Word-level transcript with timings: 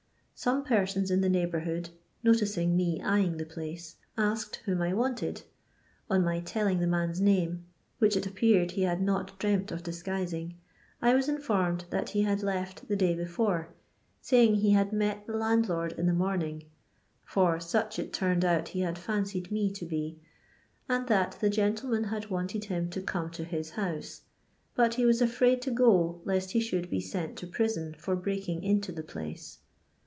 Some 0.33 0.63
persons 0.63 1.11
in 1.11 1.21
the 1.21 1.29
neighbourhood, 1.29 1.91
noticing 2.23 2.75
me 2.75 2.99
eyeing 2.99 3.37
the 3.37 3.45
place, 3.45 3.97
asked 4.17 4.55
whom 4.65 4.81
I 4.81 4.91
wanted. 4.91 5.43
On 6.09 6.23
my 6.23 6.39
telling 6.39 6.79
the 6.79 6.87
man's 6.87 7.21
name, 7.21 7.65
which 7.99 8.15
it 8.17 8.25
appeared 8.25 8.71
he 8.71 8.81
had 8.81 9.03
not 9.03 9.37
dreamt 9.37 9.71
of 9.71 9.83
disguising, 9.83 10.55
I 10.99 11.13
was 11.13 11.29
informed 11.29 11.85
that 11.91 12.09
he 12.17 12.23
had 12.23 12.41
left 12.41 12.87
the 12.87 12.95
day 12.95 13.13
before, 13.13 13.69
saying 14.19 14.55
he 14.55 14.71
had 14.71 14.91
met 14.91 15.27
the 15.27 15.37
landlord 15.37 15.91
in 15.91 16.07
the 16.07 16.11
morning 16.11 16.63
(for 17.23 17.59
such 17.59 17.99
it 17.99 18.11
turned 18.11 18.43
out 18.43 18.69
he 18.69 18.79
had 18.79 18.95
fiancied 18.97 19.51
me 19.51 19.69
to 19.73 19.85
be), 19.85 20.17
and 20.89 21.05
that 21.07 21.37
the 21.39 21.51
gentleman 21.51 22.05
had 22.05 22.31
wanted 22.31 22.65
him 22.65 22.89
to 22.89 23.01
come 23.03 23.29
to 23.29 23.43
his 23.43 23.69
house, 23.71 24.21
but 24.73 24.95
he 24.95 25.05
was 25.05 25.21
afraid 25.21 25.61
to 25.61 25.69
go 25.69 26.19
lest 26.25 26.49
he 26.53 26.59
should 26.59 26.89
be 26.89 26.99
sent 26.99 27.37
to 27.37 27.45
prison 27.45 27.93
for 27.93 28.15
breaking 28.15 28.63
into 28.63 28.91
the 28.91 29.03
place. 29.03 29.59